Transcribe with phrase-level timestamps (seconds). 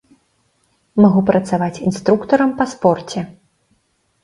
[1.05, 3.19] Магу працаваць інструктарам па спорце.